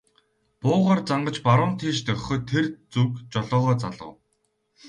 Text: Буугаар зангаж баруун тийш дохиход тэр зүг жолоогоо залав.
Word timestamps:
Буугаар 0.61 0.99
зангаж 1.09 1.37
баруун 1.47 1.73
тийш 1.79 1.97
дохиход 2.07 2.41
тэр 2.51 2.65
зүг 2.93 3.11
жолоогоо 3.31 3.75
залав. 3.83 4.13